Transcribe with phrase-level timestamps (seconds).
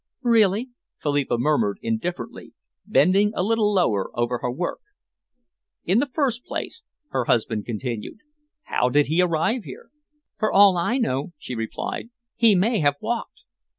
[0.23, 2.53] "Really?" Philippa murmured indifferently,
[2.87, 4.79] bending a little lower over her work.
[5.85, 8.17] "In the first place," her husband continued,
[8.63, 9.91] "how did he arrive here?"
[10.39, 13.43] "For all I know," she replied, "he may have walked."